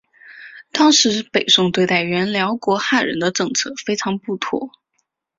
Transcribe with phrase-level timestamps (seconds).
[0.71, 4.71] 当时北宋对待原辽国汉人的政策非常不妥。